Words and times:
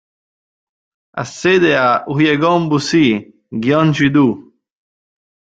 Ha 1.17 1.23
sede 1.39 1.71
a 1.87 1.87
Uijeongbu-Si, 2.11 3.05
Gyeonggi-do. 3.61 4.27